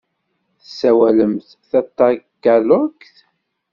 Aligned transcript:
Tessawalemt 0.61 1.47
tatagalogt? 1.69 3.15